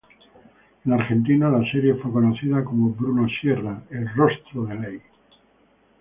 [0.83, 5.01] En Argentina, la serie fue conocida como Bruno Sierra, el rostro de ley.